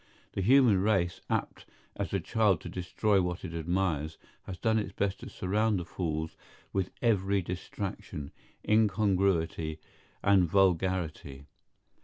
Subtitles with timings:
[0.31, 4.91] The human race, apt as a child to destroy what it admires, has done its
[4.93, 6.35] best to surround the Falls
[6.73, 8.31] with every distraction,
[8.67, 9.77] incongruity,
[10.23, 11.45] and vulgarity.